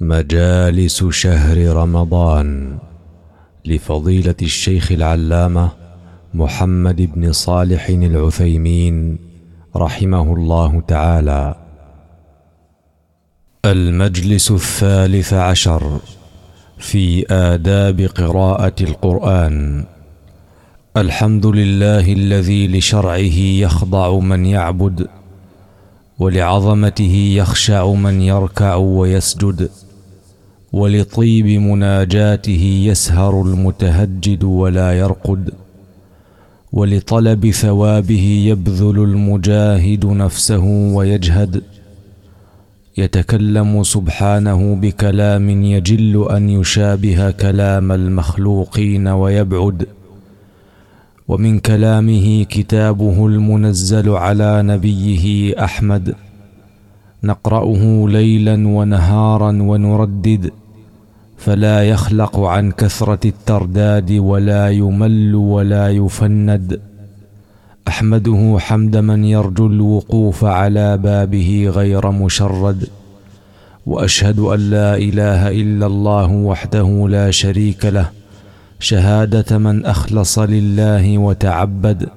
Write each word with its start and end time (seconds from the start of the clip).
مجالس 0.00 1.04
شهر 1.04 1.76
رمضان 1.76 2.78
لفضيلة 3.64 4.34
الشيخ 4.42 4.92
العلامة 4.92 5.70
محمد 6.34 6.96
بن 7.14 7.32
صالح 7.32 7.88
العثيمين 7.88 9.18
رحمه 9.76 10.34
الله 10.34 10.80
تعالى. 10.88 11.54
المجلس 13.64 14.50
الثالث 14.50 15.32
عشر 15.32 16.00
في 16.78 17.26
آداب 17.30 18.00
قراءة 18.00 18.74
القرآن. 18.80 19.84
الحمد 20.96 21.46
لله 21.46 22.12
الذي 22.12 22.68
لشرعه 22.68 23.38
يخضع 23.64 24.18
من 24.18 24.46
يعبد 24.46 25.08
ولعظمته 26.18 27.34
يخشع 27.36 27.92
من 27.92 28.22
يركع 28.22 28.74
ويسجد. 28.74 29.70
ولطيب 30.80 31.46
مناجاته 31.46 32.62
يسهر 32.88 33.42
المتهجد 33.42 34.44
ولا 34.44 34.98
يرقد 34.98 35.50
ولطلب 36.72 37.50
ثوابه 37.50 38.26
يبذل 38.50 38.98
المجاهد 39.02 40.06
نفسه 40.06 40.64
ويجهد. 40.96 41.62
يتكلم 42.98 43.82
سبحانه 43.82 44.74
بكلام 44.74 45.50
يجل 45.50 46.28
أن 46.30 46.50
يشابه 46.50 47.30
كلام 47.30 47.92
المخلوقين 47.92 49.08
ويبعد. 49.08 49.86
ومن 51.28 51.58
كلامه 51.58 52.44
كتابه 52.44 53.26
المنزل 53.26 54.08
على 54.10 54.62
نبيه 54.62 55.24
أحمد. 55.64 56.14
نقرأه 57.24 58.08
ليلا 58.08 58.68
ونهارا 58.68 59.52
ونردد. 59.70 60.50
فلا 61.36 61.82
يخلق 61.82 62.40
عن 62.40 62.70
كثرة 62.70 63.20
الترداد 63.24 64.12
ولا 64.12 64.70
يمل 64.70 65.34
ولا 65.34 65.90
يفند. 65.90 66.80
أحمده 67.88 68.56
حمد 68.58 68.96
من 68.96 69.24
يرجو 69.24 69.66
الوقوف 69.66 70.44
على 70.44 70.96
بابه 70.96 71.70
غير 71.74 72.10
مشرد. 72.10 72.88
وأشهد 73.86 74.38
أن 74.38 74.70
لا 74.70 74.96
إله 74.96 75.50
إلا 75.50 75.86
الله 75.86 76.32
وحده 76.32 77.08
لا 77.08 77.30
شريك 77.30 77.84
له. 77.84 78.10
شهادة 78.80 79.58
من 79.58 79.84
أخلص 79.84 80.38
لله 80.38 81.18
وتعبد. 81.18 82.08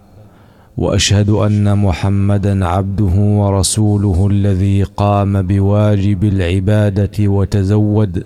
وأشهد 0.78 1.30
أن 1.30 1.78
محمدا 1.78 2.66
عبده 2.66 3.16
ورسوله 3.16 4.28
الذي 4.32 4.84
قام 4.84 5.42
بواجب 5.42 6.24
العبادة 6.24 7.28
وتزود. 7.28 8.24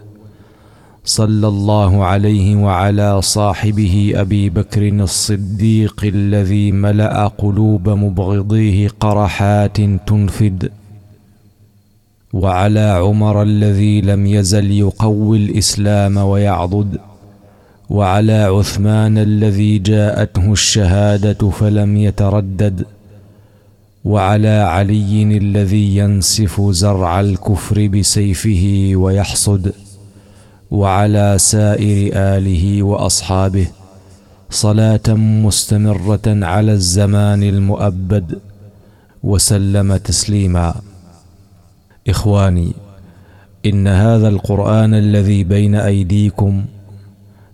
صلى 1.06 1.48
الله 1.48 2.06
عليه 2.06 2.56
وعلى 2.56 3.22
صاحبه 3.22 4.14
أبي 4.16 4.50
بكر 4.50 4.88
الصديق 4.88 6.02
الذي 6.04 6.72
ملأ 6.72 7.28
قلوب 7.28 7.90
مبغضيه 7.90 8.88
قرحات 9.00 9.78
تنفد 9.82 10.72
وعلى 12.34 12.80
عمر 12.80 13.42
الذي 13.42 14.02
لم 14.02 14.26
يزل 14.26 14.72
يقوي 14.72 15.38
الإسلام 15.38 16.18
ويعضد 16.18 16.98
وعلى 17.90 18.44
عثمان 18.44 19.18
الذي 19.18 19.78
جاءته 19.80 20.52
الشهادة 20.52 21.50
فلم 21.50 21.98
يتردد 21.98 22.86
وعلى 24.06 24.50
علي 24.50 25.24
الذي 25.24 25.98
ينسف 25.98 26.62
زرع 26.62 27.20
الكفر 27.20 27.88
بسيفه 27.88 28.92
ويحصد. 28.96 29.74
وعلى 30.74 31.36
سائر 31.38 32.12
آله 32.16 32.84
وأصحابه 32.84 33.68
صلاة 34.50 35.08
مستمرة 35.46 36.22
على 36.26 36.72
الزمان 36.72 37.44
المؤبد 37.44 38.40
وسلم 39.24 39.98
تسليما. 39.98 40.76
إخواني 42.10 42.74
إن 43.66 43.88
هذا 43.88 44.28
القرآن 44.28 44.94
الذي 44.94 45.44
بين 45.44 45.76
أيديكم 45.76 46.66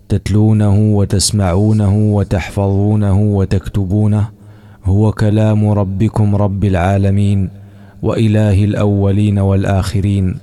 تتلونه 0.08 0.78
وتسمعونه 0.78 1.96
وتحفظونه 1.96 3.20
وتكتبونه 3.20 4.28
هو 4.84 5.12
كلام 5.12 5.68
ربكم 5.68 6.36
رب 6.36 6.64
العالمين 6.64 7.50
وإله 8.02 8.64
الأولين 8.64 9.38
والآخرين 9.38 10.36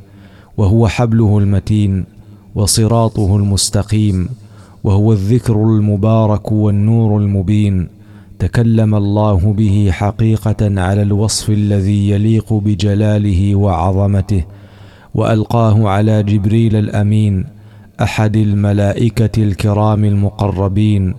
وهو 0.57 0.87
حبله 0.87 1.37
المتين 1.37 2.16
وصراطه 2.57 3.35
المستقيم 3.35 4.29
وهو 4.83 5.13
الذكر 5.13 5.53
المبارك 5.55 6.51
والنور 6.51 7.17
المبين 7.21 7.87
تكلم 8.39 8.95
الله 8.95 9.53
به 9.57 9.89
حقيقة 9.91 10.81
على 10.81 11.01
الوصف 11.01 11.49
الذي 11.49 12.09
يليق 12.09 12.53
بجلاله 12.53 13.55
وعظمته 13.55 14.43
وألقاه 15.15 15.89
على 15.89 16.23
جبريل 16.23 16.75
الأمين 16.75 17.45
أحد 18.01 18.35
الملائكة 18.37 19.43
الكرام 19.43 20.05
المقربين 20.05 21.13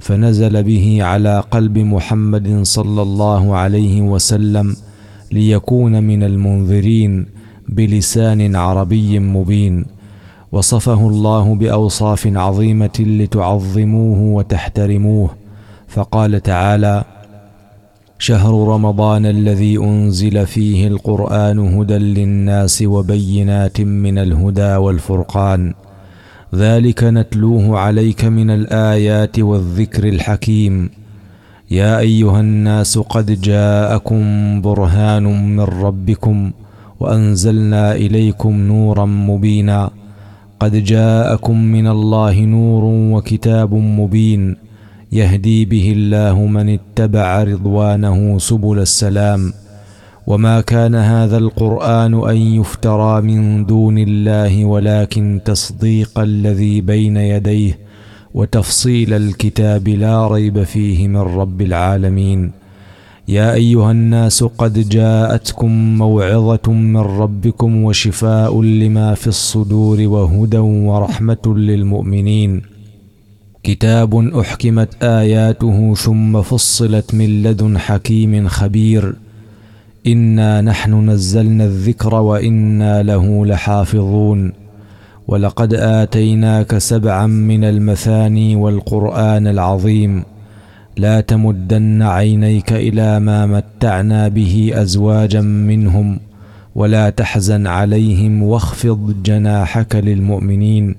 فنزل 0.00 0.62
به 0.62 0.98
على 1.00 1.42
قلب 1.50 1.78
محمد 1.78 2.60
صلى 2.62 3.02
الله 3.02 3.56
عليه 3.56 4.02
وسلم 4.02 4.76
ليكون 5.32 6.02
من 6.02 6.22
المنذرين 6.22 7.26
بلسان 7.68 8.56
عربي 8.56 9.18
مبين. 9.18 9.97
وصفه 10.52 11.08
الله 11.08 11.54
بأوصاف 11.54 12.26
عظيمة 12.26 12.98
لتعظموه 12.98 14.20
وتحترموه. 14.20 15.30
فقال 15.88 16.42
تعالى 16.42 17.04
شهر 18.18 18.68
رمضان 18.68 19.26
الذي 19.26 19.78
أنزل 19.78 20.46
فيه 20.46 20.88
القرآن 20.88 21.58
هدى 21.58 21.98
للناس 21.98 22.82
وبينات 22.82 23.80
من 23.80 24.18
الهدى 24.18 24.76
والفرقان. 24.76 25.74
ذلك 26.54 27.04
نتلوه 27.04 27.78
عليك 27.78 28.24
من 28.24 28.50
الآيات 28.50 29.38
والذكر 29.38 30.08
الحكيم. 30.08 30.90
يا 31.70 31.98
أيها 31.98 32.40
الناس 32.40 32.98
قد 32.98 33.40
جاءكم 33.40 34.20
برهان 34.60 35.56
من 35.56 35.60
ربكم 35.60 36.50
وأنزلنا 37.00 37.94
إليكم 37.94 38.52
نورا 38.60 39.04
مبينا. 39.04 39.90
قد 40.60 40.84
جاءكم 40.84 41.56
من 41.62 41.86
الله 41.86 42.40
نور 42.40 42.84
وكتاب 43.16 43.74
مبين 43.74 44.56
يهدي 45.12 45.64
به 45.64 45.92
الله 45.96 46.46
من 46.46 46.68
اتبع 46.68 47.42
رضوانه 47.42 48.38
سبل 48.38 48.78
السلام. 48.78 49.52
وما 50.26 50.60
كان 50.60 50.94
هذا 50.94 51.38
القرآن 51.38 52.28
أن 52.28 52.36
يفترى 52.36 53.20
من 53.20 53.66
دون 53.66 53.98
الله 53.98 54.64
ولكن 54.64 55.40
تصديق 55.44 56.18
الذي 56.18 56.80
بين 56.80 57.16
يديه 57.16 57.78
وتفصيل 58.34 59.14
الكتاب 59.14 59.88
لا 59.88 60.28
ريب 60.28 60.62
فيه 60.62 61.08
من 61.08 61.16
رب 61.16 61.62
العالمين. 61.62 62.52
يا 63.28 63.54
أيها 63.54 63.90
الناس 63.90 64.44
قد 64.44 64.88
جاءتكم 64.88 65.98
موعظة 65.98 66.72
من 66.72 66.96
ربكم 66.96 67.84
وشفاء 67.84 68.62
لما 68.62 69.14
في 69.14 69.26
الصدور 69.26 70.00
وهدى 70.00 70.58
ورحمة 70.58 71.44
للمؤمنين. 71.46 72.62
كتاب 73.62 74.14
أحكمت 74.14 75.02
آياته 75.02 75.94
ثم 75.94 76.42
فصلت 76.42 77.14
من 77.14 77.42
لدن 77.42 77.78
حكيم 77.78 78.48
خبير. 78.48 79.14
إنا 80.06 80.60
نحن 80.60 81.10
نزلنا 81.10 81.64
الذكر 81.64 82.14
وإنا 82.14 83.02
له 83.02 83.46
لحافظون. 83.46 84.52
ولقد 85.28 85.74
آتيناك 85.74 86.78
سبعا 86.78 87.26
من 87.26 87.64
المثاني 87.64 88.56
والقرآن 88.56 89.46
العظيم. 89.46 90.24
لا 90.98 91.20
تمدن 91.20 92.02
عينيك 92.02 92.72
إلى 92.72 93.20
ما 93.20 93.46
متعنا 93.46 94.28
به 94.28 94.70
أزواجا 94.74 95.40
منهم 95.40 96.20
ولا 96.74 97.10
تحزن 97.10 97.66
عليهم 97.66 98.42
واخفض 98.42 99.22
جناحك 99.22 99.96
للمؤمنين. 99.96 100.94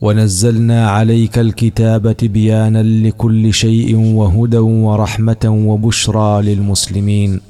ونزلنا 0.00 0.90
عليك 0.90 1.38
الكتاب 1.38 2.16
تبيانا 2.16 2.82
لكل 2.82 3.54
شيء 3.54 3.96
وهدى 3.96 4.58
ورحمة 4.58 5.44
وبشرى 5.44 6.42
للمسلمين. 6.42 7.40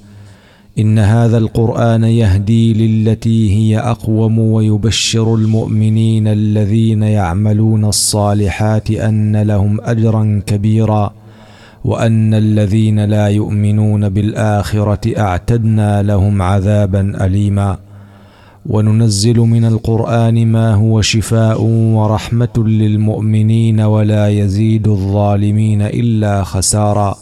إن 0.79 0.99
هذا 0.99 1.39
القرآن 1.39 2.05
يهدي 2.05 2.75
للتي 2.75 3.53
هي 3.53 3.79
أقوم 3.79 4.39
ويبشر 4.39 5.35
المؤمنين 5.35 6.29
الذين 6.29 7.03
يعملون 7.03 7.85
الصالحات 7.85 8.91
أن 8.91 9.43
لهم 9.43 9.81
أجرا 9.81 10.43
كبيرا. 10.47 11.18
وأن 11.89 12.35
الذين 12.35 13.05
لا 13.05 13.27
يؤمنون 13.29 14.09
بالآخرة 14.09 15.19
أعتدنا 15.19 16.03
لهم 16.03 16.43
عذابا 16.43 17.25
اليما. 17.27 17.77
وننزل 18.67 19.39
من 19.39 19.65
القرآن 19.65 20.47
ما 20.47 20.75
هو 20.75 21.01
شفاء 21.01 21.63
ورحمة 21.99 22.57
للمؤمنين 22.57 23.81
ولا 23.81 24.29
يزيد 24.29 24.89
الظالمين 24.89 25.83
إلا 25.83 26.45
خسارا. 26.45 27.17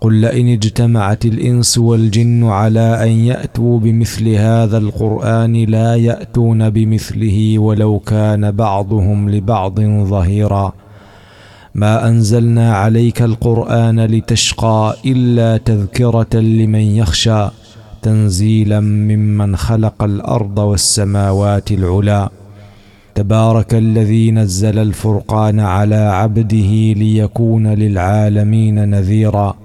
قل 0.00 0.14
لئن 0.14 0.48
اجتمعت 0.48 1.24
الإنس 1.24 1.78
والجن 1.78 2.44
على 2.44 3.04
أن 3.04 3.08
يأتوا 3.08 3.78
بمثل 3.78 4.28
هذا 4.28 4.78
القرآن 4.78 5.52
لا 5.52 5.96
يأتون 5.96 6.70
بمثله 6.70 7.58
ولو 7.58 7.98
كان 7.98 8.50
بعضهم 8.50 9.30
لبعض 9.30 9.80
ظهيرا. 9.80 10.72
ما 11.76 12.08
أنزلنا 12.08 12.74
عليك 12.76 13.22
القرآن 13.22 14.00
لتشقى 14.00 14.96
إلا 15.06 15.56
تذكرة 15.56 16.34
لمن 16.34 16.80
يخشى 16.80 17.48
تنزيلا 18.02 18.80
ممن 18.80 19.56
خلق 19.56 20.02
الأرض 20.02 20.58
والسماوات 20.58 21.72
العلى 21.72 22.28
تبارك 23.14 23.74
الذي 23.74 24.30
نزل 24.30 24.78
الفرقان 24.78 25.60
على 25.60 25.94
عبده 25.94 26.92
ليكون 26.92 27.66
للعالمين 27.66 28.88
نذيرا. 28.88 29.56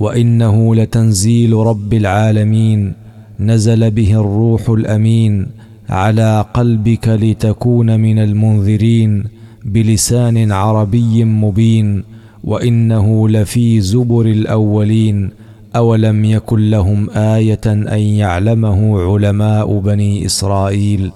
وإنه 0.00 0.74
لتنزيل 0.74 1.52
رب 1.52 1.94
العالمين 1.94 2.92
نزل 3.40 3.90
به 3.90 4.20
الروح 4.20 4.68
الأمين 4.68 5.46
على 5.88 6.44
قلبك 6.54 7.08
لتكون 7.08 8.00
من 8.00 8.18
المنذرين. 8.18 9.24
بلسان 9.64 10.52
عربي 10.52 11.24
مبين 11.24 12.04
وإنه 12.44 13.28
لفي 13.28 13.80
زبر 13.80 14.26
الأولين 14.26 15.30
أولم 15.76 16.24
يكن 16.24 16.70
لهم 16.70 17.10
آية 17.10 17.60
أن 17.66 17.98
يعلمه 17.98 19.00
علماء 19.02 19.78
بني 19.78 20.26
إسرائيل. 20.26 21.10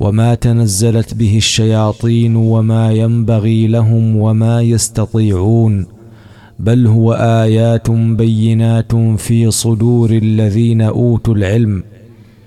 وما 0.00 0.34
تنزلت 0.34 1.14
به 1.14 1.36
الشياطين 1.36 2.36
وما 2.36 2.92
ينبغي 2.92 3.66
لهم 3.66 4.16
وما 4.16 4.62
يستطيعون 4.62 5.86
بل 6.58 6.86
هو 6.86 7.12
آيات 7.12 7.90
بينات 7.90 8.94
في 9.16 9.50
صدور 9.50 10.10
الذين 10.10 10.82
أوتوا 10.82 11.34
العلم 11.34 11.82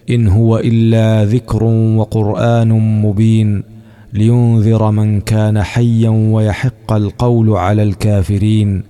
إن 0.09 0.27
هو 0.27 0.57
إلا 0.57 1.25
ذكر 1.25 1.63
وقرآن 1.97 2.69
مبين. 3.01 3.72
لينذر 4.13 4.91
من 4.91 5.21
كان 5.21 5.63
حيا 5.63 6.09
ويحق 6.09 6.93
القول 6.93 7.49
على 7.49 7.83
الكافرين. 7.83 8.83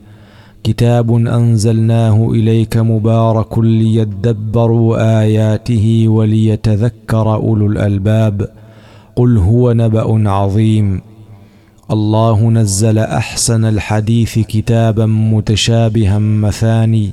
كتاب 0.63 1.15
أنزلناه 1.15 2.29
إليك 2.31 2.77
مبارك 2.77 3.59
ليدبروا 3.59 5.21
آياته 5.21 6.05
وليتذكر 6.07 7.33
أولو 7.33 7.65
الألباب. 7.65 8.49
قل 9.15 9.37
هو 9.37 9.73
نبأ 9.73 10.29
عظيم. 10.29 11.01
الله 11.91 12.49
نزل 12.49 12.97
أحسن 12.97 13.65
الحديث 13.65 14.39
كتابا 14.39 15.05
متشابها 15.05 16.19
مثاني. 16.19 17.11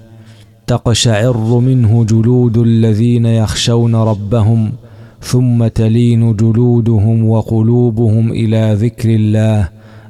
تقشعر 0.66 1.58
منه 1.58 2.04
جلود 2.04 2.58
الذين 2.58 3.26
يخشون 3.26 3.94
ربهم. 3.94 4.72
ثم 5.20 5.67
تلين 5.67 6.37
جلودهم 6.37 7.28
وقلوبهم 7.28 8.32
إلى 8.32 8.76
ذكر 8.81 9.14
الله. 9.14 9.69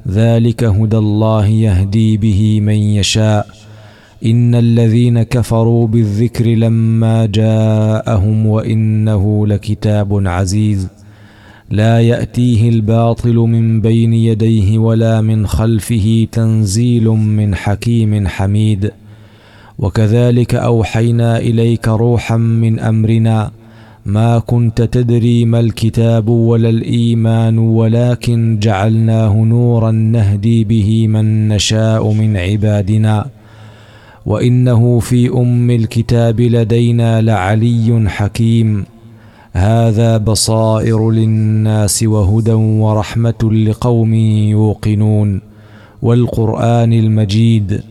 ذلك 0.09 0.65
هدى 0.65 0.97
الله 0.97 1.47
يهدي 1.47 2.17
به 2.17 2.61
من 2.61 2.75
يشاء. 2.75 3.47
إن 4.25 4.55
الذين 4.55 5.23
كفروا 5.23 5.87
بالذكر 5.87 6.47
لما 6.47 7.27
جاءهم 7.27 8.47
وإنه 8.47 9.47
لكتاب 9.47 10.27
عزيز. 10.27 10.89
لا 11.71 12.01
يأتيه 12.01 12.69
الباطل 12.69 13.35
من 13.35 13.81
بين 13.81 14.15
يديه 14.15 14.79
ولا 14.79 15.21
من 15.21 15.47
خلفه 15.47 16.27
تنزيل 16.33 17.09
من 17.09 17.55
حكيم 17.55 18.29
حميد. 18.29 18.91
وكذلك 19.79 20.55
أوحينا 20.55 21.39
إليك 21.39 21.89
روحا 21.89 22.37
من 22.37 22.79
أمرنا 22.79 23.51
ما 24.07 24.39
كنت 24.39 24.83
تدري 24.83 25.45
ما 25.45 25.61
الكتاب 25.61 26.29
ولا 26.29 26.69
الإيمان 26.69 27.59
ولكن 27.59 28.59
جعلناه 28.63 29.37
نورا 29.37 29.91
نهدي 29.91 30.65
به 30.65 31.07
من 31.07 31.49
نشاء 31.49 32.13
من 32.13 32.37
عبادنا. 32.37 33.27
وإنه 34.27 34.99
في 34.99 35.29
أم 35.29 35.71
الكتاب 35.71 36.41
لدينا 36.41 37.21
لعلي 37.21 38.05
حكيم. 38.09 38.85
هذا 39.53 40.17
بصائر 40.17 41.11
للناس 41.11 42.03
وهدى 42.03 42.53
ورحمة 42.53 43.53
لقوم 43.53 44.15
يوقنون. 44.15 45.41
والقرآن 46.03 46.93
المجيد. 46.93 47.83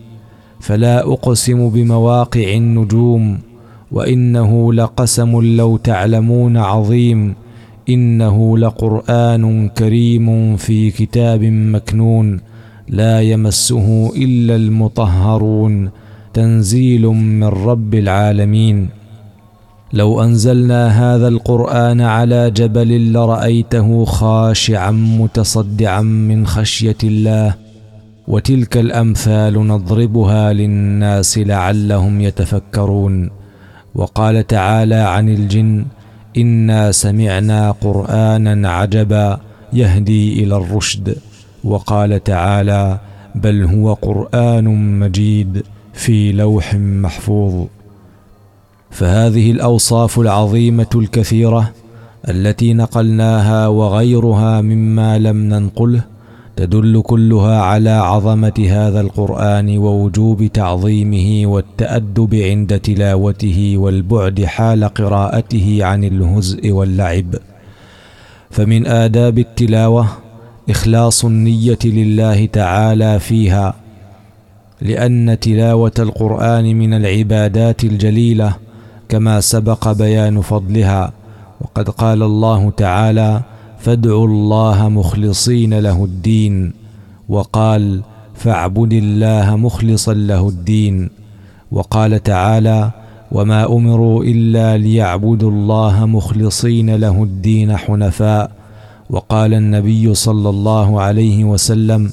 فلا 0.60 1.12
أقسم 1.12 1.68
بمواقع 1.68 2.54
النجوم. 2.54 3.49
وإنه 3.92 4.72
لقسم 4.72 5.56
لو 5.56 5.76
تعلمون 5.76 6.56
عظيم. 6.56 7.34
إنه 7.88 8.58
لقرآن 8.58 9.68
كريم 9.68 10.56
في 10.56 10.90
كتاب 10.90 11.44
مكنون. 11.44 12.40
لا 12.88 13.20
يمسه 13.20 14.12
إلا 14.16 14.56
المطهرون. 14.56 15.90
تنزيل 16.34 17.06
من 17.06 17.44
رب 17.44 17.94
العالمين. 17.94 18.88
لو 19.92 20.22
أنزلنا 20.22 21.14
هذا 21.14 21.28
القرآن 21.28 22.00
على 22.00 22.50
جبل 22.50 23.12
لرأيته 23.12 24.04
خاشعا 24.04 24.90
متصدعا 24.90 26.02
من 26.02 26.46
خشية 26.46 26.96
الله. 27.04 27.54
وتلك 28.28 28.76
الأمثال 28.76 29.66
نضربها 29.66 30.52
للناس 30.52 31.38
لعلهم 31.38 32.20
يتفكرون. 32.20 33.39
وقال 33.94 34.46
تعالى 34.46 34.94
عن 34.94 35.28
الجن 35.28 35.84
إنا 36.36 36.92
سمعنا 36.92 37.70
قرانا 37.70 38.70
عجبا 38.70 39.40
يهدي 39.72 40.44
إلى 40.44 40.56
الرشد. 40.56 41.16
وقال 41.64 42.24
تعالى 42.24 42.98
بل 43.34 43.64
هو 43.64 43.92
قرآن 43.92 44.98
مجيد 45.00 45.62
في 45.92 46.32
لوح 46.32 46.74
محفوظ. 46.74 47.66
فهذه 48.90 49.50
الأوصاف 49.50 50.18
العظيمة 50.18 50.86
الكثيرة 50.94 51.72
التي 52.28 52.74
نقلناها 52.74 53.66
وغيرها 53.66 54.60
مما 54.60 55.18
لم 55.18 55.36
ننقله 55.36 56.09
تدل 56.60 57.02
كلها 57.02 57.60
على 57.60 57.90
عظمة 57.90 58.66
هذا 58.68 59.00
القرآن 59.00 59.78
ووجوب 59.78 60.46
تعظيمه 60.46 61.50
والتأدب 61.52 62.34
عند 62.34 62.78
تلاوته 62.78 63.74
والبعد 63.76 64.44
حال 64.44 64.84
قراءته 64.84 65.78
عن 65.82 66.04
الهزء 66.04 66.70
واللعب. 66.70 67.34
فمن 68.50 68.86
آداب 68.86 69.38
التلاوة 69.38 70.08
إخلاص 70.70 71.24
النية 71.24 71.78
لله 71.84 72.46
تعالى 72.46 73.20
فيها 73.20 73.74
لأن 74.82 75.38
تلاوة 75.40 75.92
القرآن 75.98 76.76
من 76.78 76.94
العبادات 76.94 77.84
الجليلة 77.84 78.56
كما 79.08 79.40
سبق 79.40 79.92
بيان 79.92 80.40
فضلها. 80.40 81.12
وقد 81.60 81.88
قال 81.88 82.22
الله 82.22 82.70
تعالى 82.70 83.42
فادعوا 83.80 84.26
الله 84.26 84.88
مخلصين 84.88 85.78
له 85.78 86.04
الدين. 86.04 86.72
وقال 87.28 88.02
فاعبد 88.34 88.92
الله 88.92 89.56
مخلصا 89.56 90.14
له 90.14 90.48
الدين. 90.48 91.10
وقال 91.72 92.22
تعالى 92.22 92.90
وما 93.32 93.66
أمروا 93.66 94.24
إلا 94.24 94.78
ليعبدوا 94.78 95.50
الله 95.50 96.06
مخلصين 96.06 96.94
له 96.96 97.22
الدين 97.22 97.76
حنفاء. 97.76 98.50
وقال 99.10 99.54
النبي 99.54 100.14
صلى 100.14 100.50
الله 100.50 101.00
عليه 101.00 101.44
وسلم 101.44 102.10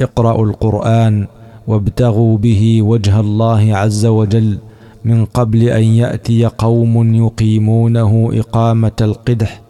اقرأوا 0.00 0.46
القرآن 0.46 1.26
وابتغوا 1.66 2.38
به 2.38 2.82
وجه 2.82 3.20
الله 3.20 3.76
عز 3.76 4.06
وجل 4.06 4.58
من 5.04 5.24
قبل 5.24 5.62
أن 5.62 5.82
يأتي 5.82 6.44
قوم 6.44 7.14
يقيمونه 7.14 8.30
إقامة 8.32 8.92
القدح 9.00 9.65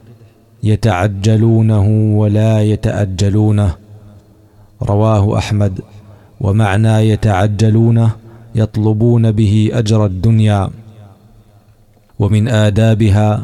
يتعجلونه 0.73 1.87
ولا 2.20 2.62
يتأجلونه. 2.62 3.70
رواه 4.82 5.38
أحمد. 5.38 5.80
ومعنى 6.40 7.08
يتعجلونه 7.11 8.11
يطلبون 8.54 9.25
به 9.32 9.70
أجر 9.73 10.06
الدنيا. 10.06 10.70
ومن 12.18 12.49
آدابها 12.49 13.42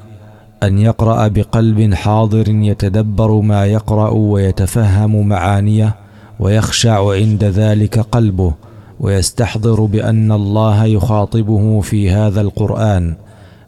أن 0.62 0.78
يقرأ 0.78 1.28
بقلب 1.28 1.94
حاضر 1.94 2.48
يتدبر 2.48 3.40
ما 3.40 3.66
يقرأ 3.66 4.10
ويتفهم 4.10 5.28
معانيه 5.28 5.94
ويخشع 6.40 7.12
عند 7.12 7.44
ذلك 7.44 7.98
قلبه 7.98 8.52
ويستحضر 9.00 9.84
بأن 9.84 10.32
الله 10.32 10.84
يخاطبه 10.84 11.80
في 11.80 12.10
هذا 12.10 12.40
القرآن 12.40 13.14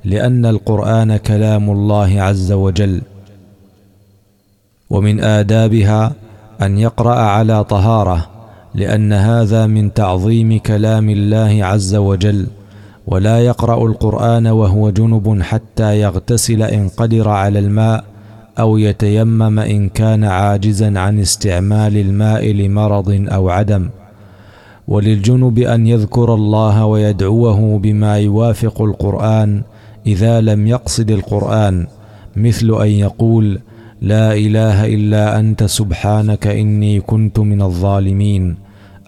لأن 0.05 0.47
القرآن 0.47 1.17
كلام 1.17 1.71
الله 1.71 2.23
عز 2.23 2.53
وجل. 2.53 3.03
ومن 4.95 5.21
آدابها 5.21 6.13
أن 6.63 6.79
يقرأ 6.79 7.15
على 7.15 7.65
طهارة 7.65 8.27
لأن 8.75 9.13
هذا 9.13 9.67
من 9.67 9.95
تعظيم 9.95 10.59
كلام 10.59 11.11
الله 11.11 11.65
عز 11.65 11.95
وجل 11.95 12.47
ولا 13.07 13.41
يقرأ 13.41 13.87
القرآن 13.87 14.47
وهو 14.47 14.91
جنب 14.91 15.43
حتى 15.43 16.01
يغتسل 16.01 16.63
إن 16.63 16.89
قدر 16.89 17.29
على 17.29 17.59
الماء 17.59 18.05
أو 18.59 18.79
يتيمم 18.79 19.59
إن 19.59 19.89
كان 19.89 20.25
عاجزا 20.25 20.99
عن 20.99 21.21
استعمال 21.21 21.97
الماء 21.97 22.53
لمرض 22.53 23.27
أو 23.29 23.51
عدم. 23.51 23.89
وللجنب 24.89 25.59
أن 25.59 25.87
يذكر 25.87 26.35
الله 26.35 26.87
ويدعوه 26.87 27.79
بما 27.79 28.19
يوافق 28.19 28.83
القرآن 28.83 29.63
إذا 30.07 30.41
لم 30.41 30.67
يقصد 30.67 31.11
القرآن 31.11 31.87
مثل 32.37 32.83
أن 32.83 32.89
يقول: 32.89 33.61
لا 34.01 34.35
إله 34.35 34.87
إلا 34.87 35.39
أنت 35.39 35.65
سبحانك 35.65 36.47
إني 36.47 37.01
كنت 37.01 37.39
من 37.39 37.63
الظالمين. 37.63 38.57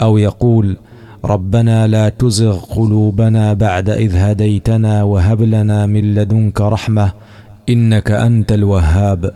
أو 0.02 0.19
يقول 0.19 0.76
ربنا 1.25 1.87
لا 1.87 2.09
تزغ 2.09 2.59
قلوبنا 2.59 3.52
بعد 3.52 3.90
إذ 3.90 4.16
هديتنا 4.16 5.02
وهب 5.02 5.43
لنا 5.43 5.87
من 5.87 6.14
لدنك 6.14 6.61
رحمة 6.61 7.12
إنك 7.69 8.11
أنت 8.11 8.52
الوهاب. 8.52 9.33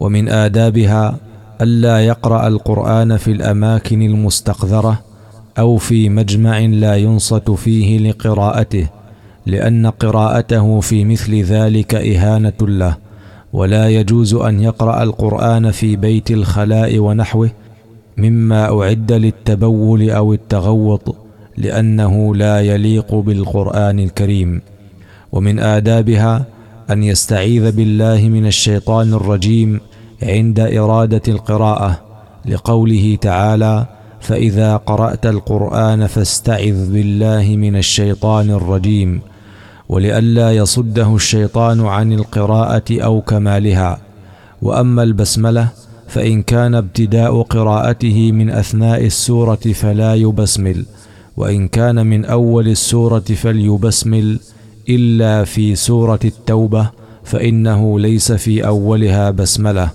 ومن 0.00 0.28
آدابها 0.28 1.16
ألا 1.60 2.00
يقرأ 2.00 2.48
القرآن 2.48 3.16
في 3.16 3.32
الأماكن 3.32 4.02
المستقذرة 4.02 5.00
أو 5.58 5.76
في 5.76 6.08
مجمع 6.08 6.58
لا 6.58 6.96
ينصت 6.96 7.50
فيه 7.50 7.98
لقراءته 7.98 8.86
لأن 9.46 9.86
قراءته 9.86 10.80
في 10.80 11.04
مثل 11.04 11.42
ذلك 11.42 11.94
إهانة 11.94 12.52
له. 12.60 13.09
ولا 13.52 13.88
يجوز 13.88 14.34
أن 14.34 14.60
يقرأ 14.60 15.02
القرآن 15.02 15.70
في 15.70 15.96
بيت 15.96 16.30
الخلاء 16.30 16.98
ونحوه 16.98 17.50
مما 18.16 18.80
أعد 18.80 19.12
للتبول 19.12 20.10
أو 20.10 20.32
التغوط 20.32 21.16
لأنه 21.56 22.34
لا 22.34 22.60
يليق 22.60 23.14
بالقرآن 23.14 23.98
الكريم. 23.98 24.62
ومن 25.32 25.58
آدابها 25.58 26.44
أن 26.90 27.02
يستعيذ 27.02 27.72
بالله 27.72 28.28
من 28.28 28.46
الشيطان 28.46 29.14
الرجيم 29.14 29.80
عند 30.22 30.60
إرادة 30.60 31.22
القراءة 31.28 32.00
لقوله 32.46 33.18
تعالى: 33.20 33.86
فإذا 34.20 34.76
قرأت 34.76 35.26
القرآن 35.26 36.06
فاستعذ 36.06 36.92
بالله 36.92 37.56
من 37.56 37.76
الشيطان 37.76 38.50
الرجيم 38.50 39.20
ولئلا 39.90 40.52
يصده 40.52 41.14
الشيطان 41.14 41.80
عن 41.86 42.12
القراءة 42.12 42.84
أو 42.90 43.20
كمالها. 43.20 44.00
وأما 44.62 45.02
البسملة 45.02 45.68
فإن 46.08 46.42
كان 46.42 46.74
ابتداء 46.74 47.42
قراءته 47.42 48.32
من 48.32 48.50
أثناء 48.50 49.06
السورة 49.06 49.54
فلا 49.74 50.14
يبسمل 50.14 50.86
وإن 51.36 51.68
كان 51.68 52.06
من 52.06 52.24
أول 52.24 52.68
السورة 52.68 53.18
فليبسمل 53.42 54.38
إلا 54.88 55.44
في 55.44 55.74
سورة 55.74 56.18
التوبة 56.24 56.90
فإنه 57.24 58.00
ليس 58.00 58.32
في 58.32 58.66
أولها 58.66 59.30
بسملة 59.30 59.90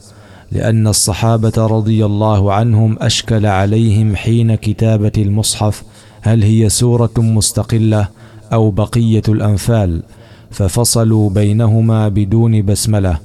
لأن 0.51 0.87
الصحابة 0.87 1.53
رضي 1.57 2.05
الله 2.05 2.53
عنهم 2.53 2.97
أشكل 3.01 3.45
عليهم 3.45 4.15
حين 4.15 4.55
كتابة 4.55 5.11
المصحف 5.17 5.83
هل 6.21 6.43
هي 6.43 6.69
سورة 6.69 7.13
مستقلة 7.17 8.07
أو 8.53 8.71
بقية 8.71 9.21
الأنفال 9.29 10.03
ففصلوا 10.51 11.29
بينهما 11.29 12.09
بدون 12.09 12.65
بسملة 12.65 13.19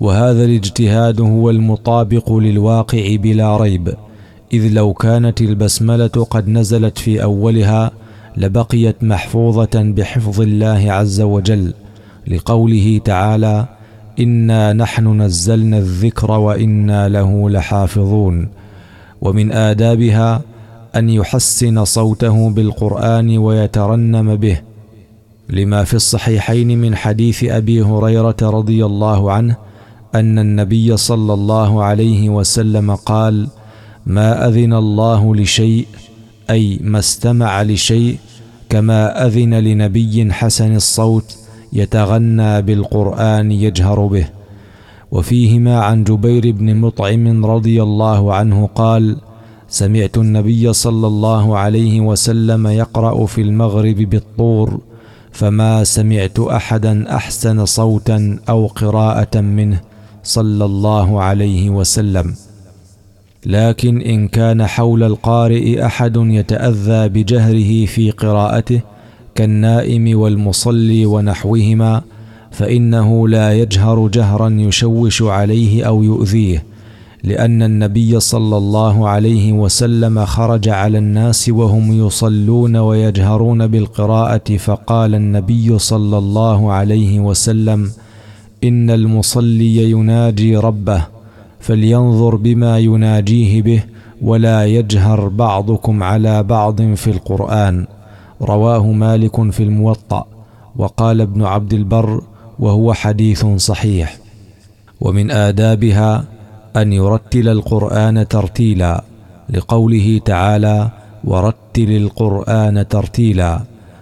وهذا 0.00 0.44
الاجتهاد 0.44 1.20
هو 1.20 1.50
المطابق 1.50 2.32
للواقع 2.32 3.16
بلا 3.16 3.56
ريب 3.56 3.94
إذ 4.52 4.68
لو 4.72 4.92
كانت 4.92 5.40
البسملة 5.40 6.26
قد 6.30 6.48
نزلت 6.48 6.98
في 6.98 7.22
أولها 7.22 7.90
لبقيت 8.36 9.04
محفوظة 9.04 9.70
بحفظ 9.74 10.40
الله 10.40 10.92
عز 10.92 11.20
وجل 11.20 11.74
لقوله 12.28 13.00
تعالى 13.04 13.66
إنا 14.20 14.72
نحن 14.72 15.22
نزلنا 15.22 15.78
الذكر 15.78 16.30
وإنا 16.30 17.08
له 17.08 17.50
لحافظون 17.50 18.48
ومن 19.20 19.52
آدابها 19.52 20.42
أن 20.96 21.10
يحسن 21.10 21.84
صوته 21.84 22.50
بالقرآن 22.50 23.38
ويترنم 23.38 24.36
به 24.36 24.60
لما 25.50 25.84
في 25.84 25.94
الصحيحين 25.94 26.78
من 26.78 26.96
حديث 26.96 27.44
أبي 27.44 27.82
هريرة 27.82 28.36
رضي 28.42 28.84
الله 28.84 29.32
عنه 29.32 29.56
أن 30.14 30.38
النبي 30.38 30.96
صلى 30.96 31.34
الله 31.34 31.84
عليه 31.84 32.28
وسلم 32.28 32.94
قال 32.94 33.48
ما 34.06 34.48
أذن 34.48 34.72
الله 34.72 35.36
لشيء 35.36 35.86
أي 36.50 36.78
ما 36.82 36.98
استمع 36.98 37.62
لشيء 37.62 38.16
كما 38.68 39.26
أذن 39.26 39.54
لنبي 39.54 40.32
حسن 40.32 40.76
الصوت 40.76 41.36
يتغنى 41.72 42.62
بالقرآن 42.62 43.52
يجهر 43.52 44.06
به. 44.06 44.28
وفيهما 45.10 45.80
عن 45.80 46.04
جبير 46.04 46.50
بن 46.50 46.76
مطعم 46.76 47.46
رضي 47.46 47.82
الله 47.82 48.34
عنه 48.34 48.66
قال 48.74 49.16
سمعت 49.68 50.18
النبي 50.18 50.72
صلى 50.72 51.06
الله 51.06 51.58
عليه 51.58 52.00
وسلم 52.00 52.66
يقرأ 52.66 53.26
في 53.26 53.40
المغرب 53.42 53.96
بالطور 53.96 54.80
فما 55.36 55.84
سمعت 55.84 56.38
أحدا 56.40 57.16
أحسن 57.16 57.64
صوتا 57.64 58.38
أو 58.48 58.66
قراءة 58.66 59.40
منه 59.40 59.80
صلى 60.22 60.64
الله 60.64 61.22
عليه 61.22 61.70
وسلم. 61.70 62.34
لكن 63.46 64.00
إن 64.02 64.28
كان 64.28 64.66
حول 64.66 65.02
القارئ 65.02 65.86
أحد 65.86 66.16
يتأذى 66.16 67.08
بجهره 67.08 67.86
في 67.86 68.10
قراءته 68.10 68.80
كالنائم 69.34 70.18
والمصلي 70.18 71.06
ونحوهما 71.06 72.02
فإنه 72.50 73.28
لا 73.28 73.52
يجهر 73.52 74.08
جهرا 74.08 74.48
يشوش 74.48 75.22
عليه 75.22 75.84
أو 75.84 76.02
يؤذيه. 76.02 76.64
لأن 77.26 77.62
النبي 77.62 78.20
صلى 78.20 78.56
الله 78.56 79.08
عليه 79.08 79.52
وسلم 79.52 80.24
خرج 80.24 80.68
على 80.68 80.98
الناس 80.98 81.48
وهم 81.48 82.06
يصلون 82.06 82.76
ويجهرون 82.76 83.66
بالقراءة 83.66 84.56
فقال 84.56 85.14
النبي 85.14 85.78
صلى 85.78 86.18
الله 86.18 86.72
عليه 86.72 87.20
وسلم 87.20 87.90
إن 88.64 88.90
المصلي 88.90 89.90
يناجي 89.90 90.56
ربه 90.56 91.06
فلينظر 91.60 92.36
بما 92.36 92.78
يناجيه 92.78 93.62
به 93.62 93.82
ولا 94.22 94.66
يجهر 94.66 95.28
بعضكم 95.28 96.02
على 96.02 96.42
بعض 96.42 96.82
في 96.82 97.10
القرآن. 97.10 97.86
رواه 98.42 98.92
مالك 98.92 99.50
في 99.50 99.62
الموطأ 99.62 100.26
وقال 100.76 101.20
ابن 101.20 101.42
عبد 101.42 101.72
البر 101.72 102.20
وهو 102.58 102.92
حديث 102.92 103.46
صحيح. 103.46 104.16
ومن 105.00 105.30
آدابها 105.30 106.35
أن 106.76 106.92
يرتل 106.92 107.48
القرآن 107.48 108.28
ترتيلا 108.28 109.04
لقوله 109.50 110.20
تعالى 110.24 110.90
ورتل 111.24 111.90
القرآن 111.96 112.88
ترتيلا 112.88 113.60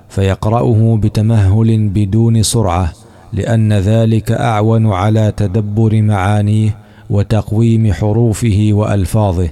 فيقرأه 0.09 0.99
بتمهل 1.03 1.89
بدون 1.89 2.43
سرعة 2.43 2.93
لأن 3.33 3.73
ذلك 3.73 4.33
أعون 4.33 4.93
على 4.93 5.33
تدبر 5.37 6.03
معانيه 6.03 6.77
وتقويم 7.11 7.93
حروفه 7.93 8.69
وألفاظه. 8.73 9.49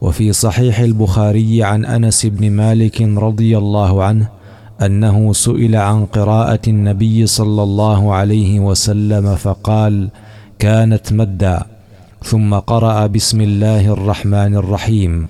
وفي 0.00 0.32
صحيح 0.32 0.80
البخاري 0.80 1.62
عن 1.62 1.84
أنس 1.84 2.26
بن 2.26 2.50
مالك 2.50 3.02
رضي 3.02 3.58
الله 3.58 4.04
عنه 4.04 4.28
أنه 4.82 5.32
سئل 5.32 5.76
عن 5.76 6.04
قراءة 6.04 6.60
النبي 6.68 7.26
صلى 7.26 7.62
الله 7.62 8.14
عليه 8.14 8.60
وسلم 8.60 9.34
فقال 9.34 10.08
كانت 10.58 11.12
مدا 11.12 11.62
ثم 12.26 12.54
قرأ 12.54 13.06
بسم 13.06 13.40
الله 13.40 13.92
الرحمن 13.92 14.58
الرحيم. 14.58 15.28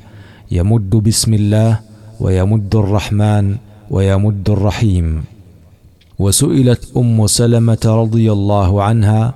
يمد 0.48 0.90
بسم 0.90 1.34
الله 1.34 1.80
ويمد 2.20 2.72
الرحمن 2.76 3.56
ويمد 3.90 4.50
الرحيم. 4.50 5.24
وسئلت 6.18 6.96
أم 6.96 7.26
سلمة 7.26 7.84
رضي 7.84 8.32
الله 8.32 8.82
عنها 8.82 9.34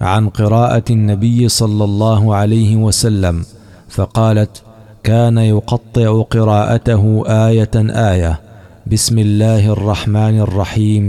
عن 0.00 0.28
قراءة 0.28 0.84
النبي 0.90 1.48
صلى 1.48 1.84
الله 1.84 2.34
عليه 2.34 2.76
وسلم 2.76 3.44
فقالت 3.88 4.62
كان 5.02 5.38
يقطع 5.38 6.22
قراءته 6.22 7.24
آية 7.26 7.76
آية. 8.12 8.40
بسم 8.86 9.18
الله 9.18 9.72
الرحمن 9.72 10.40
الرحيم. 10.40 11.04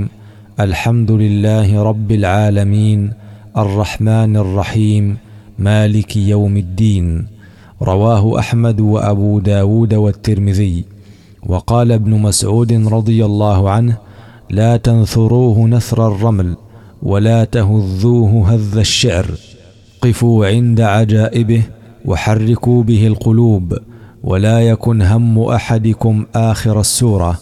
الحمد 0.59 1.11
لله 1.11 1.83
رب 1.83 2.11
العالمين. 2.11 3.11
الرحمن 3.57 4.37
الرحيم. 4.37 5.17
مالك 5.63 6.17
يوم 6.17 6.58
الدين. 6.58 7.27
رواه 7.82 8.39
أحمد 8.39 8.79
وأبو 8.82 9.39
داود 9.39 9.93
والترمذي. 9.93 10.86
وقال 11.46 11.91
ابن 11.91 12.12
مسعود 12.12 12.74
رضي 12.74 13.25
الله 13.25 13.70
عنه 13.70 13.98
لا 14.50 14.77
تنثروه 14.77 15.67
نثر 15.67 16.08
الرمل 16.08 16.55
ولا 17.03 17.43
تهذوه 17.43 18.53
هذ 18.53 18.77
الشعر. 18.77 19.25
قفوا 20.01 20.48
عند 20.48 20.82
عجائبه 20.82 21.63
وحركوا 22.05 22.84
به 22.84 23.08
القلوب 23.08 23.77
ولا 24.24 24.62
يكن 24.62 25.01
هم 25.01 25.39
أحدكم 25.39 26.25
آخر 26.36 26.79
السورة. 26.79 27.39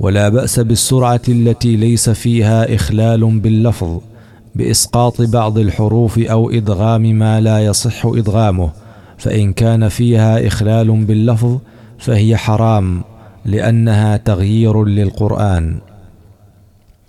ولا 0.00 0.28
بأس 0.28 0.60
بالسرعة 0.60 1.20
التي 1.28 1.76
ليس 1.76 2.10
فيها 2.10 2.74
إخلال 2.74 3.40
باللفظ. 3.40 4.09
بإسقاط 4.54 5.22
بعض 5.22 5.58
الحروف 5.58 6.18
أو 6.18 6.50
إدغام 6.50 7.02
ما 7.02 7.40
لا 7.40 7.64
يصح 7.64 8.06
إدغامه 8.06 8.70
فإن 9.18 9.52
كان 9.52 9.88
فيها 9.88 10.46
إخلال 10.46 11.04
باللفظ 11.04 11.58
فهي 11.98 12.36
حرام 12.36 13.02
لأنها 13.44 14.16
تغيير 14.16 14.84
للقرآن. 14.84 15.78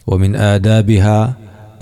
ومن 0.07 0.35
آدابها 0.35 1.33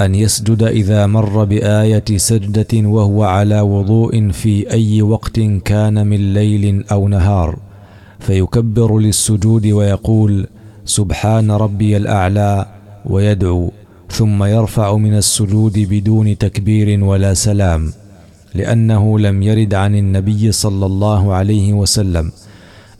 أن 0.01 0.15
يسجد 0.15 0.63
إذا 0.63 1.05
مر 1.05 1.43
بآية 1.43 2.17
سجدة 2.17 2.87
وهو 2.87 3.23
على 3.23 3.61
وضوء 3.61 4.31
في 4.31 4.71
أي 4.71 5.01
وقت 5.01 5.39
كان 5.39 6.07
من 6.07 6.33
ليل 6.33 6.85
أو 6.91 7.07
نهار 7.07 7.59
فيكبر 8.19 8.99
للسجود 8.99 9.67
ويقول 9.67 10.47
سبحان 10.85 11.51
ربي 11.51 11.97
الأعلى 11.97 12.65
ويدعو. 13.05 13.71
ثم 14.11 14.43
يرفع 14.43 14.95
من 14.95 15.17
السجود 15.17 15.79
بدون 15.79 16.37
تكبير 16.37 17.03
ولا 17.03 17.33
سلام 17.33 17.93
لأنه 18.55 19.19
لم 19.19 19.43
يرد 19.43 19.73
عن 19.73 19.95
النبي 19.95 20.51
صلى 20.51 20.85
الله 20.85 21.33
عليه 21.33 21.73
وسلم 21.73 22.31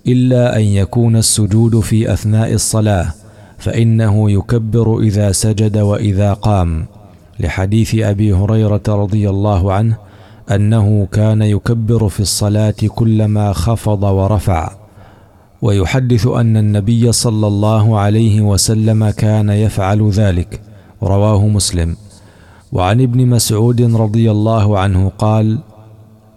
إلا 0.08 0.58
أن 0.58 0.62
يكون 0.62 1.16
السجود 1.16 1.80
في 1.80 2.13
أثناء 2.13 2.54
الصلاة 2.54 3.13
فإنه 3.58 4.32
يكبر 4.32 5.00
إذا 5.00 5.32
سجد 5.32 5.78
وإذا 5.78 6.34
قام 6.34 6.86
لحديث 7.39 7.96
أبي 7.96 8.34
هريرة 8.34 8.82
رضي 8.88 9.30
الله 9.30 9.74
عنه 9.74 9.98
أنه 10.51 11.08
كان 11.12 11.42
يكبر 11.42 12.10
في 12.10 12.20
الصلاة 12.20 12.75
كلما 12.88 13.54
خفض 13.54 14.04
ورفع. 14.04 14.72
ويحدث 15.62 16.28
أن 16.28 16.58
النبي 16.58 17.12
صلى 17.12 17.48
الله 17.48 18.00
عليه 18.00 18.42
وسلم 18.42 19.10
كان 19.10 19.50
يفعل 19.50 20.10
ذلك. 20.10 20.62
رواه 21.03 21.48
مسلم. 21.48 21.96
وعن 22.72 23.01
ابن 23.01 23.27
مسعود 23.27 23.82
رضي 23.82 24.32
الله 24.32 24.79
عنه 24.79 25.12
قال 25.18 25.60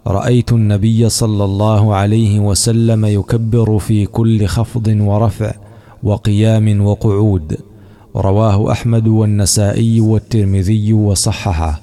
رأيت 0.07 0.51
النبي 0.51 1.09
صلى 1.09 1.45
الله 1.45 1.95
عليه 1.95 2.39
وسلم 2.39 3.05
يكبر 3.05 3.79
في 3.79 4.05
كل 4.05 4.45
خفض 4.45 4.87
ورفع 4.87 5.53
وقيام 6.03 6.85
وقعود. 6.85 7.57
رواه 8.15 8.71
أحمد 8.71 9.07
والنسائي 9.07 10.01
والترمذي 10.01 10.93
وصححه. 10.93 11.81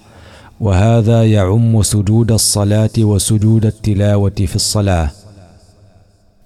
وهذا 0.60 1.25
يعم 1.26 1.82
سجود 1.82 2.32
الصلاة 2.32 2.90
وسجود 2.99 3.66
التلاوة 3.66 4.30
في 4.30 4.56
الصلاة. 4.56 5.10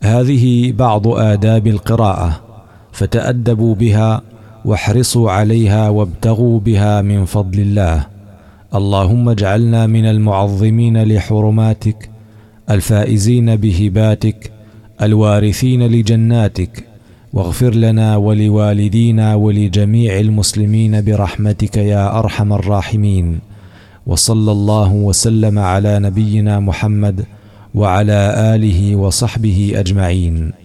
هذه 0.03 0.73
بعض 0.73 1.09
آداب 1.09 1.67
القراءة 1.67 2.41
فتأدبوا 2.93 3.75
بها 3.75 4.23
واحرصوا 4.65 5.31
عليها 5.31 5.89
وابتغوا 5.89 6.61
بها 6.61 7.03
من 7.03 7.25
فضل 7.25 7.61
الله. 7.61 8.07
اللهم 8.75 9.29
اجعلنا 9.29 9.87
من 9.87 10.07
المعظمين 10.07 11.03
لحرماتك 11.03 12.11
الفائزين 12.71 13.57
بهباتك 13.57 14.53
الوارثين 15.03 15.87
لجناتك. 15.87 16.85
واغفر 17.33 17.75
لنا 17.75 18.17
ولوالدينا 18.17 19.35
ولجميع 19.35 20.21
المسلمين 20.21 21.05
برحمتك 21.05 21.77
يا 21.77 22.19
أرحم 22.19 22.53
الراحمين. 22.53 23.39
وصلى 24.07 24.53
الله 24.53 24.93
وسلم 24.93 25.59
على 25.59 25.99
نبينا 25.99 26.61
محمد 26.61 27.25
وعلى 27.75 28.35
آله 28.55 28.97
وصحبه 28.97 29.73
أجمعين. 29.75 30.64